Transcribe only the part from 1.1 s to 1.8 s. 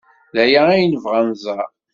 ad nẓer.